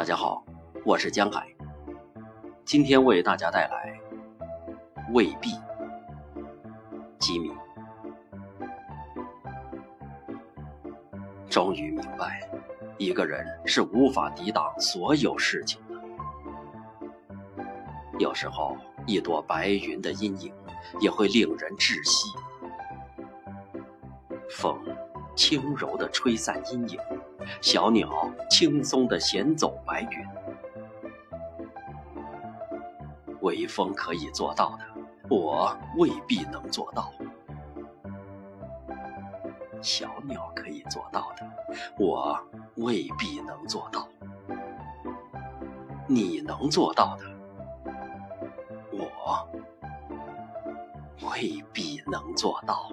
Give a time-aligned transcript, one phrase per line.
[0.00, 0.42] 大家好，
[0.82, 1.46] 我是江海。
[2.64, 4.00] 今天为大家带来
[5.12, 5.50] 《未必》
[7.18, 7.52] 吉米。
[11.50, 12.48] 终于明白，
[12.96, 15.94] 一个人是无法抵挡所有事情的。
[18.18, 20.50] 有时候，一朵白云的阴影
[20.98, 22.26] 也会令人窒息。
[24.48, 24.82] 风
[25.36, 26.98] 轻柔地吹散阴影，
[27.60, 30.26] 小鸟轻松地衔走白云。
[33.42, 34.84] 微风可以做到的，
[35.28, 37.10] 我未必能做到；
[39.80, 41.50] 小鸟可以做到的，
[41.98, 42.38] 我
[42.76, 44.06] 未必能做到；
[46.06, 47.24] 你能做到的，
[48.92, 49.48] 我
[51.32, 52.92] 未必能做到。